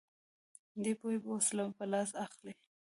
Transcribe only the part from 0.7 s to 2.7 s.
دی پوهې وسله په لاس اخلي